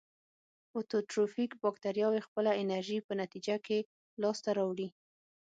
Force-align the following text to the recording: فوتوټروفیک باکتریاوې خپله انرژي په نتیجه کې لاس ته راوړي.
فوتوټروفیک 0.69 1.51
باکتریاوې 1.63 2.21
خپله 2.27 2.51
انرژي 2.61 2.97
په 3.07 3.13
نتیجه 3.21 3.55
کې 3.65 3.79
لاس 4.21 4.37
ته 4.45 4.51
راوړي. 4.57 4.87